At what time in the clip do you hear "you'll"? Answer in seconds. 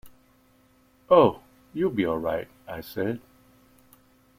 1.75-1.91